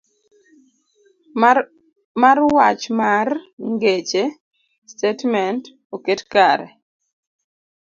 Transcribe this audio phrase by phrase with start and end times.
[1.49, 1.51] A.
[2.21, 3.41] mar Wach mar B.
[3.71, 4.35] Ngeche C.
[4.93, 5.73] Statement D.
[5.95, 6.67] oket kare